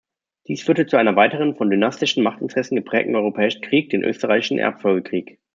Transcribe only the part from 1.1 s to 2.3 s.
weiteren, von dynastischen